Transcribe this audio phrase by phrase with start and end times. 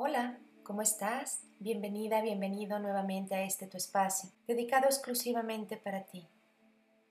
[0.00, 1.40] Hola, ¿cómo estás?
[1.58, 6.24] Bienvenida, bienvenido nuevamente a este tu espacio, dedicado exclusivamente para ti,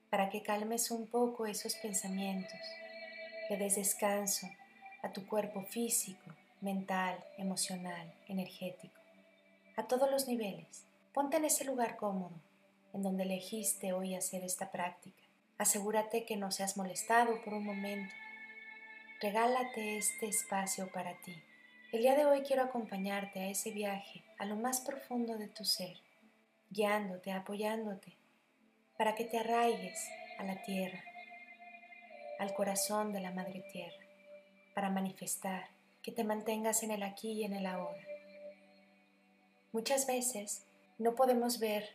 [0.08, 2.58] para que calmes un poco esos pensamientos,
[3.50, 4.48] le des descanso
[5.02, 8.98] a tu cuerpo físico, mental, emocional, energético,
[9.76, 10.86] a todos los niveles.
[11.12, 12.40] Ponte en ese lugar cómodo,
[12.94, 15.22] en donde elegiste hoy hacer esta práctica.
[15.58, 18.14] Asegúrate que no seas molestado por un momento.
[19.20, 21.34] Regálate este espacio para ti
[21.90, 25.64] el día de hoy quiero acompañarte a ese viaje, a lo más profundo de tu
[25.64, 25.96] ser,
[26.68, 28.14] guiándote, apoyándote,
[28.98, 30.06] para que te arraigues
[30.38, 31.02] a la tierra,
[32.38, 34.04] al corazón de la Madre Tierra,
[34.74, 35.70] para manifestar,
[36.02, 38.04] que te mantengas en el aquí y en el ahora.
[39.72, 40.66] Muchas veces
[40.98, 41.88] no podemos ver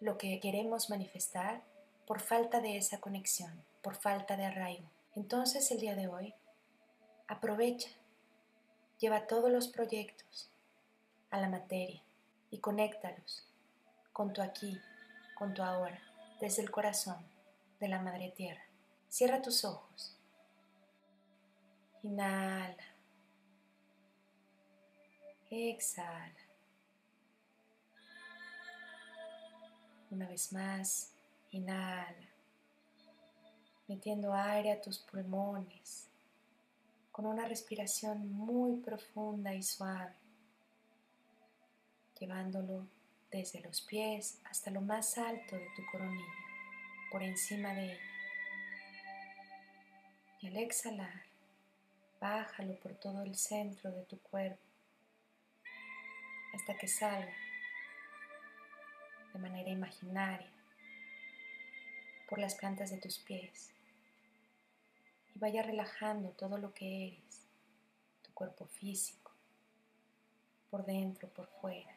[0.00, 1.62] lo que queremos manifestar
[2.04, 4.90] por falta de esa conexión, por falta de arraigo.
[5.14, 6.34] Entonces el día de hoy,
[7.28, 7.90] aprovecha
[8.98, 10.50] Lleva todos los proyectos
[11.30, 12.02] a la materia
[12.50, 13.46] y conéctalos
[14.12, 14.80] con tu aquí,
[15.34, 16.00] con tu ahora,
[16.40, 17.18] desde el corazón
[17.78, 18.62] de la Madre Tierra.
[19.08, 20.16] Cierra tus ojos.
[22.02, 22.76] Inhala.
[25.50, 26.32] Exhala.
[30.10, 31.12] Una vez más,
[31.50, 32.28] inhala,
[33.88, 36.08] metiendo aire a tus pulmones
[37.16, 40.12] con una respiración muy profunda y suave,
[42.20, 42.86] llevándolo
[43.30, 46.34] desde los pies hasta lo más alto de tu coronilla,
[47.10, 48.00] por encima de ella.
[50.42, 51.22] Y al exhalar,
[52.20, 54.60] bájalo por todo el centro de tu cuerpo
[56.52, 57.32] hasta que salga
[59.32, 60.52] de manera imaginaria
[62.28, 63.70] por las plantas de tus pies
[65.36, 67.46] y vaya relajando todo lo que eres,
[68.22, 69.32] tu cuerpo físico,
[70.70, 71.94] por dentro, por fuera.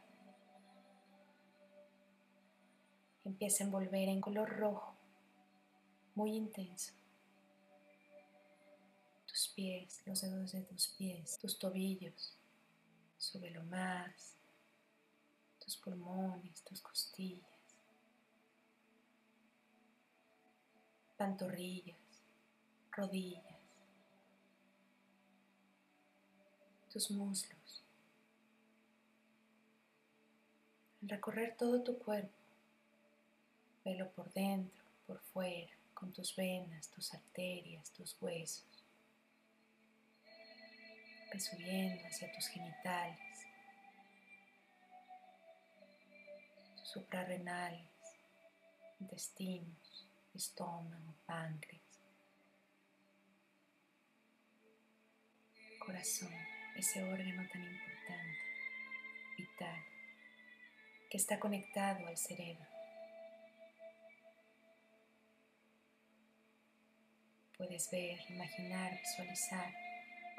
[3.23, 4.94] Empieza a envolver en color rojo,
[6.16, 6.92] muy intenso.
[9.26, 12.38] Tus pies, los dedos de tus pies, tus tobillos,
[13.17, 14.36] súbelo más,
[15.60, 17.48] tus pulmones, tus costillas,
[21.16, 22.08] pantorrillas
[22.92, 23.44] rodillas,
[26.92, 27.83] tus muslos.
[31.02, 32.33] Al recorrer todo tu cuerpo,
[33.86, 38.66] velo por dentro, por fuera, con tus venas, tus arterias, tus huesos.
[41.32, 43.20] Ve subiendo hacia tus genitales,
[46.76, 47.88] tus suprarrenales,
[48.99, 51.89] intestinos, estómago, páncreas.
[55.89, 56.32] Corazón,
[56.76, 58.38] ese órgano tan importante,
[59.36, 59.83] vital,
[61.10, 62.67] que está conectado al cerebro.
[67.58, 69.73] Puedes ver, imaginar, visualizar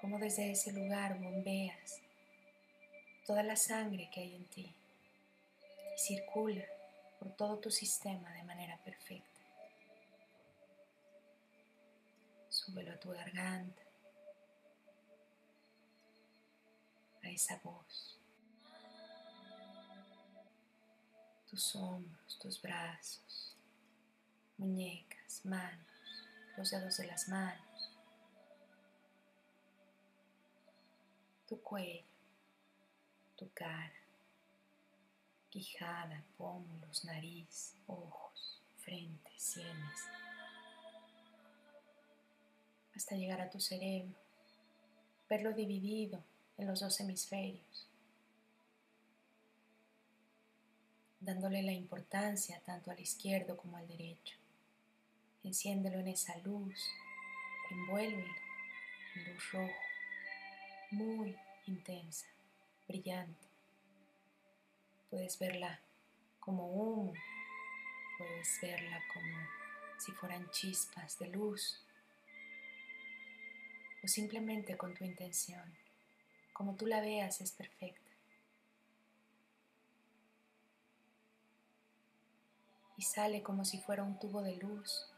[0.00, 2.00] cómo desde ese lugar bombeas
[3.26, 4.72] toda la sangre que hay en ti
[5.96, 6.64] y circula
[7.18, 9.26] por todo tu sistema de manera perfecta.
[12.48, 13.89] Súbelo a tu garganta,
[17.30, 18.18] esa voz.
[21.48, 23.56] Tus hombros, tus brazos,
[24.56, 25.86] muñecas, manos,
[26.56, 27.90] los dedos de las manos,
[31.48, 32.04] tu cuello,
[33.36, 33.92] tu cara,
[35.50, 40.00] quijada, pómulos, nariz, ojos, frente, sienes,
[42.94, 44.14] hasta llegar a tu cerebro,
[45.28, 46.22] verlo dividido
[46.60, 47.88] en los dos hemisferios,
[51.20, 54.36] dándole la importancia tanto al izquierdo como al derecho.
[55.42, 56.78] Enciéndelo en esa luz,
[57.70, 58.34] envuélvelo
[59.16, 59.72] en luz rojo,
[60.90, 61.34] muy
[61.66, 62.26] intensa,
[62.86, 63.46] brillante.
[65.08, 65.80] Puedes verla
[66.40, 67.14] como humo,
[68.18, 69.36] puedes verla como
[69.98, 71.82] si fueran chispas de luz
[74.04, 75.80] o simplemente con tu intención
[76.60, 78.10] como tú la veas es perfecta.
[82.98, 85.10] Y sale como si fuera un tubo de luz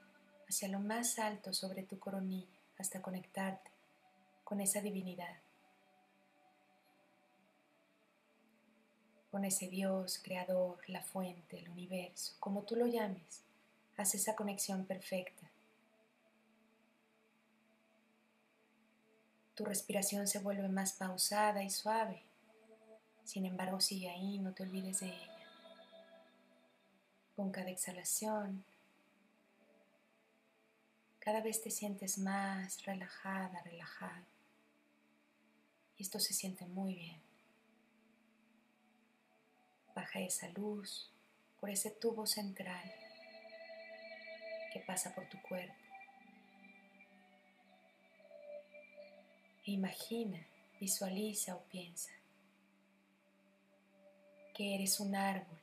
[0.48, 2.46] hacia lo más alto sobre tu coronilla
[2.78, 3.72] hasta conectarte
[4.44, 5.34] con esa divinidad.
[9.32, 13.42] Con ese Dios, creador, la fuente, el universo, como tú lo llames,
[13.96, 15.51] haz esa conexión perfecta
[19.54, 22.22] Tu respiración se vuelve más pausada y suave.
[23.24, 25.36] Sin embargo, sigue ahí, no te olvides de ella.
[27.36, 28.64] Con cada exhalación,
[31.18, 34.26] cada vez te sientes más relajada, relajado.
[35.96, 37.20] Y esto se siente muy bien.
[39.94, 41.12] Baja esa luz
[41.60, 42.92] por ese tubo central
[44.72, 45.81] que pasa por tu cuerpo.
[49.70, 50.44] Imagina,
[50.80, 52.10] visualiza o piensa
[54.54, 55.58] que eres un árbol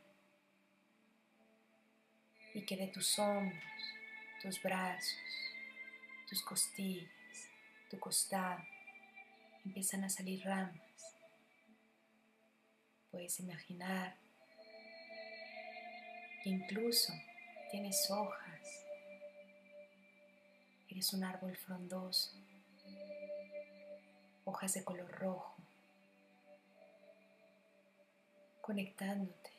[2.53, 3.61] y que de tus hombros,
[4.41, 5.19] tus brazos,
[6.27, 7.09] tus costillas,
[7.89, 8.63] tu costado,
[9.65, 10.81] empiezan a salir ramas.
[13.11, 14.15] Puedes imaginar
[16.43, 17.13] que incluso
[17.69, 18.85] tienes hojas.
[20.87, 22.35] Eres un árbol frondoso,
[24.45, 25.55] hojas de color rojo,
[28.61, 29.51] conectándote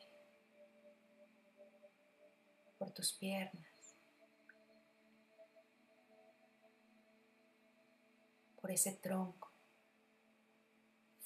[2.78, 3.94] por tus piernas,
[8.60, 9.50] por ese tronco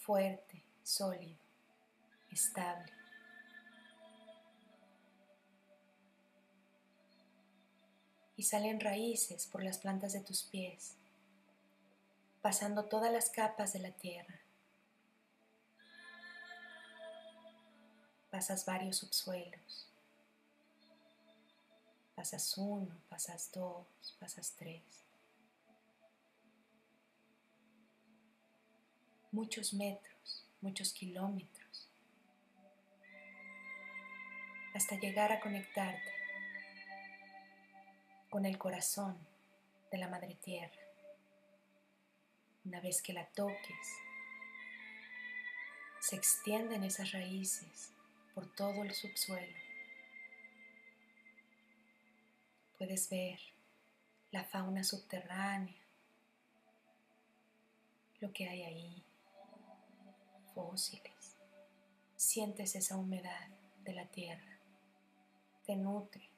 [0.05, 1.39] fuerte, sólido,
[2.31, 2.93] estable.
[8.37, 10.97] Y salen raíces por las plantas de tus pies,
[12.44, 14.38] pasando todas las capas de la tierra.
[18.31, 19.88] Pasas varios subsuelos.
[22.14, 23.87] Pasas uno, pasas dos,
[24.20, 24.82] pasas tres.
[29.32, 31.88] Muchos metros, muchos kilómetros,
[34.75, 36.12] hasta llegar a conectarte
[38.29, 39.17] con el corazón
[39.91, 40.83] de la Madre Tierra.
[42.64, 43.99] Una vez que la toques,
[46.00, 47.90] se extienden esas raíces
[48.34, 49.56] por todo el subsuelo.
[52.78, 53.38] Puedes ver
[54.31, 55.76] la fauna subterránea,
[58.20, 59.05] lo que hay ahí,
[60.55, 61.37] fósiles.
[62.17, 63.49] Sientes esa humedad
[63.84, 64.58] de la tierra,
[65.67, 66.28] te nutre,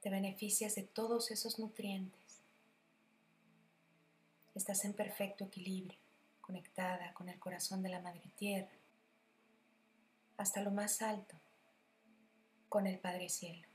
[0.00, 2.21] te beneficias de todos esos nutrientes.
[4.54, 5.98] Estás en perfecto equilibrio,
[6.42, 8.70] conectada con el corazón de la Madre Tierra,
[10.36, 11.40] hasta lo más alto
[12.68, 13.66] con el Padre Cielo.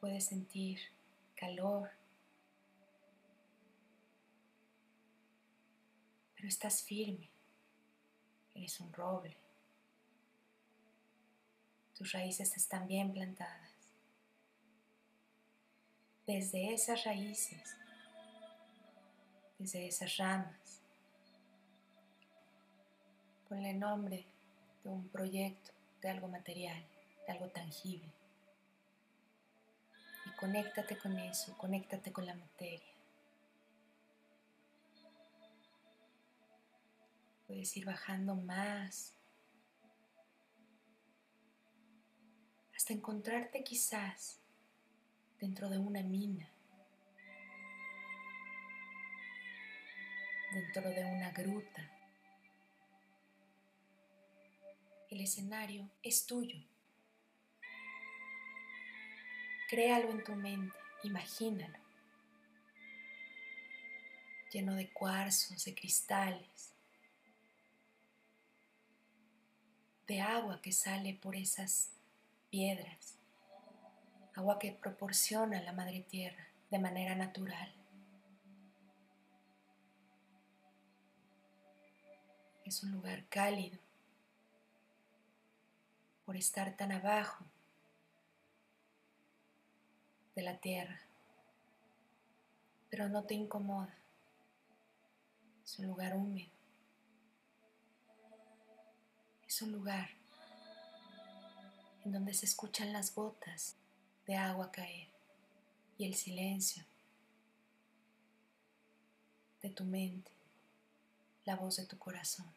[0.00, 0.80] Puedes sentir
[1.36, 1.90] calor,
[6.34, 7.30] pero estás firme,
[8.52, 9.36] eres un roble,
[11.94, 13.71] tus raíces están bien plantadas.
[16.26, 17.76] Desde esas raíces,
[19.58, 20.82] desde esas ramas,
[23.52, 24.24] Ponle nombre
[24.82, 26.82] de un proyecto, de algo material,
[27.26, 28.10] de algo tangible.
[30.24, 32.94] Y conéctate con eso, conéctate con la materia.
[37.46, 39.12] Puedes ir bajando más
[42.74, 44.38] hasta encontrarte quizás
[45.42, 46.48] dentro de una mina,
[50.54, 51.90] dentro de una gruta.
[55.10, 56.60] El escenario es tuyo.
[59.68, 61.76] Créalo en tu mente, imagínalo.
[64.52, 66.72] Lleno de cuarzos, de cristales,
[70.06, 71.90] de agua que sale por esas
[72.48, 73.16] piedras,
[74.34, 77.72] agua que proporciona la Madre Tierra de manera natural.
[82.64, 83.78] Es un lugar cálido,
[86.24, 87.44] por estar tan abajo
[90.34, 91.00] de la tierra,
[92.88, 93.94] pero no te incomoda.
[95.62, 96.50] Es un lugar húmedo.
[99.46, 100.08] Es un lugar
[102.04, 103.76] en donde se escuchan las gotas
[104.26, 105.08] de agua caer
[105.98, 106.84] y el silencio
[109.62, 110.30] de tu mente,
[111.44, 112.52] la voz de tu corazón.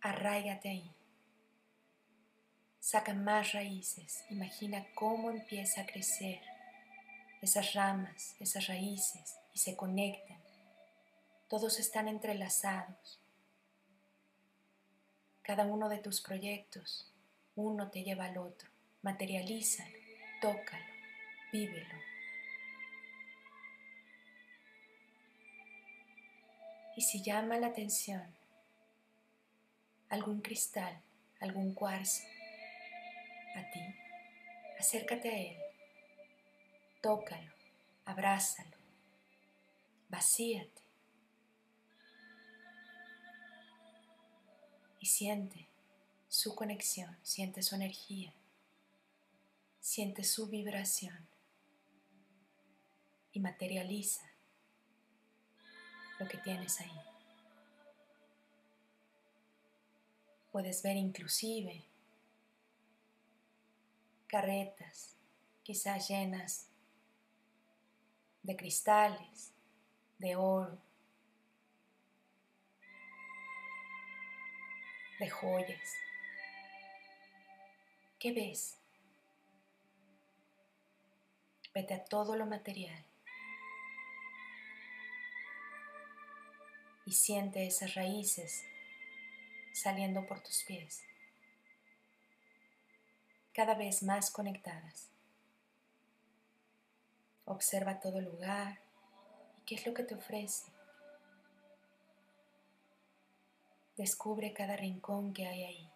[0.00, 0.92] Arráigate ahí.
[2.80, 4.24] Saca más raíces.
[4.28, 6.40] Imagina cómo empieza a crecer
[7.40, 10.40] esas ramas, esas raíces y se conectan.
[11.48, 13.20] Todos están entrelazados.
[15.42, 17.12] Cada uno de tus proyectos,
[17.54, 18.71] uno te lleva al otro.
[19.02, 19.90] Materialízalo.
[20.40, 20.84] tócalo,
[21.52, 21.94] vívelo.
[26.96, 28.22] Y si llama la atención
[30.08, 31.00] algún cristal,
[31.40, 32.22] algún cuarzo
[33.56, 33.80] a ti,
[34.78, 35.56] acércate a él,
[37.00, 37.50] tócalo,
[38.04, 38.76] abrázalo,
[40.08, 40.82] vacíate
[45.00, 45.66] y siente
[46.28, 48.32] su conexión, siente su energía,
[49.82, 51.26] siente su vibración
[53.32, 54.22] y materializa
[56.20, 57.00] lo que tienes ahí.
[60.52, 61.84] Puedes ver inclusive
[64.28, 65.16] carretas,
[65.64, 66.68] quizás llenas
[68.44, 69.52] de cristales,
[70.18, 70.78] de oro,
[75.18, 75.92] de joyas.
[78.20, 78.81] ¿Qué ves?
[81.74, 83.04] Vete a todo lo material
[87.06, 88.64] y siente esas raíces
[89.72, 91.02] saliendo por tus pies,
[93.54, 95.08] cada vez más conectadas.
[97.44, 98.78] Observa todo lugar
[99.58, 100.70] y qué es lo que te ofrece.
[103.96, 105.88] Descubre cada rincón que hay ahí.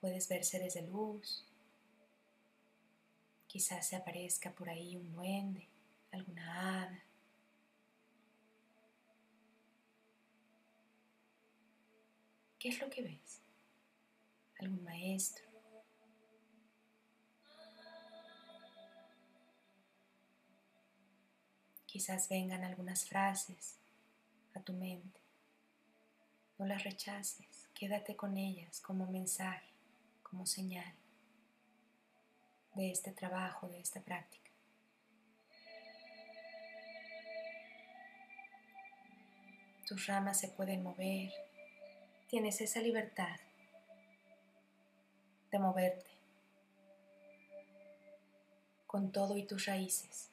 [0.00, 1.44] Puedes ver seres de luz.
[3.56, 5.66] Quizás se aparezca por ahí un duende,
[6.12, 7.02] alguna hada.
[12.58, 13.40] ¿Qué es lo que ves?
[14.58, 15.46] ¿Algún maestro?
[21.86, 23.78] Quizás vengan algunas frases
[24.52, 25.18] a tu mente.
[26.58, 29.72] No las rechaces, quédate con ellas como mensaje,
[30.22, 31.05] como señal
[32.76, 34.50] de este trabajo, de esta práctica.
[39.86, 41.32] Tus ramas se pueden mover,
[42.28, 43.40] tienes esa libertad
[45.50, 46.10] de moverte
[48.86, 50.30] con todo y tus raíces,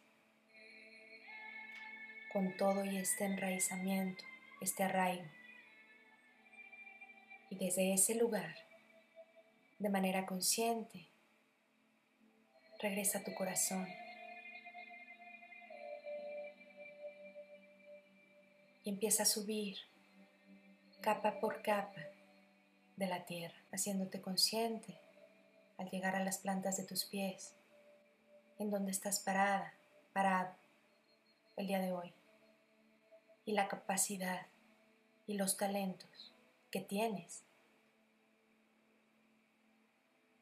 [2.33, 4.23] con todo y este enraizamiento,
[4.59, 5.29] este arraigo.
[7.49, 8.55] Y desde ese lugar,
[9.79, 11.12] de manera consciente,
[12.83, 13.87] regresa a tu corazón.
[18.83, 19.77] Y empieza a subir
[20.99, 22.01] capa por capa
[22.97, 24.99] de la tierra, haciéndote consciente
[25.77, 27.53] al llegar a las plantas de tus pies,
[28.59, 29.73] en donde estás parada,
[30.11, 30.53] parado
[31.55, 32.11] el día de hoy,
[33.45, 34.45] y la capacidad
[35.25, 36.33] y los talentos
[36.69, 37.43] que tienes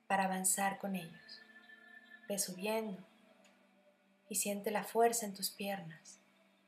[0.07, 1.40] para avanzar con ellos.
[2.39, 3.03] Subiendo
[4.29, 6.19] y siente la fuerza en tus piernas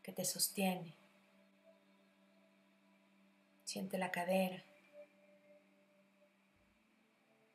[0.01, 0.95] que te sostiene
[3.73, 4.63] Siente la cadera.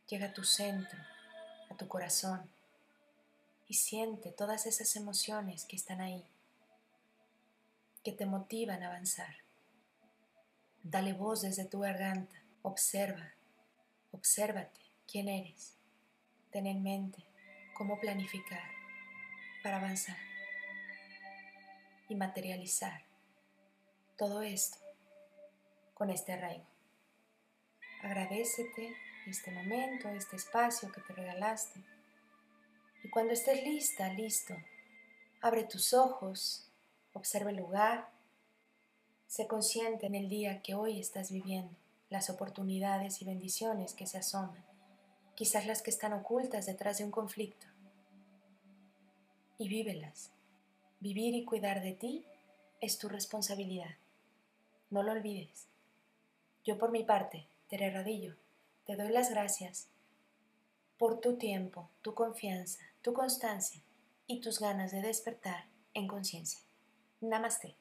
[0.09, 0.99] Llega a tu centro,
[1.71, 2.51] a tu corazón
[3.69, 6.25] y siente todas esas emociones que están ahí,
[8.03, 9.37] que te motivan a avanzar.
[10.83, 13.35] Dale voz desde tu garganta, observa,
[14.11, 15.75] obsérvate quién eres.
[16.51, 17.28] Ten en mente
[17.79, 18.69] cómo planificar
[19.63, 20.17] para avanzar
[22.09, 23.05] y materializar
[24.17, 24.79] todo esto
[25.95, 26.67] con este arraigo.
[28.03, 31.81] Agradecete este momento, este espacio que te regalaste.
[33.05, 34.57] Y cuando estés lista, listo,
[35.41, 36.69] abre tus ojos,
[37.13, 38.11] observa el lugar,
[39.29, 41.77] sé consciente en el día que hoy estás viviendo,
[42.11, 44.68] las oportunidades y bendiciones que se asoman,
[45.39, 47.69] quizás las que están ocultas detrás de un conflicto.
[49.57, 50.33] Y vívelas.
[50.99, 52.25] Vivir y cuidar de ti
[52.81, 53.95] es tu responsabilidad.
[54.91, 55.69] No lo olvides.
[56.65, 58.35] Yo por mi parte, Tere Radillo,
[58.85, 59.87] te doy las gracias
[60.99, 63.81] por tu tiempo, tu confianza, tu constancia
[64.27, 66.59] y tus ganas de despertar en conciencia.
[67.21, 67.77] Namaste.